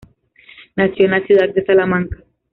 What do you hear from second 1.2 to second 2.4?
ciudad de Salamanca.